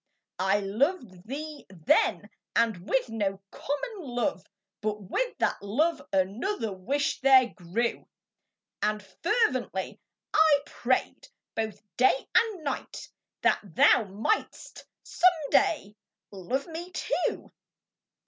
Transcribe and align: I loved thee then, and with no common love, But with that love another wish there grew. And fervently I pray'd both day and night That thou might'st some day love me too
I 0.39 0.61
loved 0.61 1.27
thee 1.27 1.67
then, 1.69 2.27
and 2.55 2.89
with 2.89 3.07
no 3.09 3.39
common 3.51 3.99
love, 3.99 4.43
But 4.81 4.99
with 5.03 5.37
that 5.37 5.61
love 5.61 6.01
another 6.11 6.73
wish 6.73 7.19
there 7.19 7.53
grew. 7.55 8.07
And 8.81 9.03
fervently 9.21 9.99
I 10.33 10.59
pray'd 10.65 11.27
both 11.53 11.79
day 11.97 12.27
and 12.33 12.63
night 12.63 13.09
That 13.43 13.59
thou 13.63 14.05
might'st 14.05 14.85
some 15.03 15.49
day 15.51 15.95
love 16.31 16.65
me 16.65 16.89
too 16.93 17.51